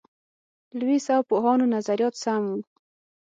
لویس 0.79 1.05
او 1.15 1.21
پوهانو 1.29 1.65
نظریات 1.75 2.15
سم 2.23 2.41
وو. 2.49 2.57